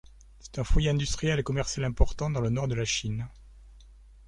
[0.39, 3.27] C'est un foyer industriel et commercial important dans le nord de la Chine.